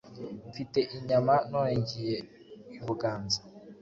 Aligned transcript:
mfite 0.49 0.79
inyama, 0.97 1.33
none 1.51 1.71
ngiye 1.81 2.17
i 2.77 2.79
buganza 2.85 3.39